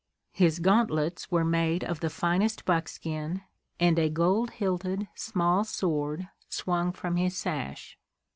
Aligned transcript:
His 0.33 0.57
gauntlets 0.57 1.29
were 1.29 1.45
made 1.45 1.83
of 1.83 1.99
the 1.99 2.09
finest 2.09 2.65
buckskin, 2.65 3.43
and 3.79 3.99
a 3.99 4.09
gold 4.09 4.49
hilted 4.49 5.07
small 5.13 5.63
sword 5.63 6.27
swung 6.49 6.91
from 6.91 7.17
his 7.17 7.37
sash. 7.37 7.99